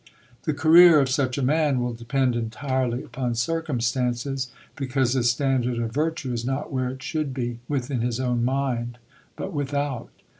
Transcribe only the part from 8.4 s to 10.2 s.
mind, but without.